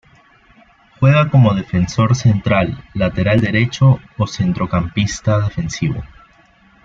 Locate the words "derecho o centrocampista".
3.39-5.41